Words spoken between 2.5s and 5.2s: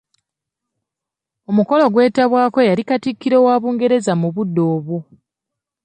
n'eyali Katikkiro wa Bungereza mu budde obwo.